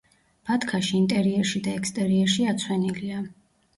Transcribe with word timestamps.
ბათქაში 0.49 0.95
ინტერიერში 1.01 1.63
და 1.67 1.73
ექსტერიერში 1.81 2.49
აცვენილია. 2.55 3.25